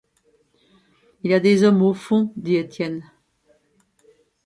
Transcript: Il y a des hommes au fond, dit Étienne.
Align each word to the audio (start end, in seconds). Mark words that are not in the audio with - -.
Il 1.21 1.29
y 1.29 1.33
a 1.35 1.39
des 1.39 1.63
hommes 1.63 1.83
au 1.83 1.93
fond, 1.93 2.33
dit 2.35 2.55
Étienne. 2.55 3.03